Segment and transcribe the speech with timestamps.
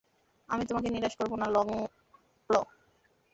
[0.49, 2.53] আমি তোমাকে নিরাশ করব না, লংক্ল।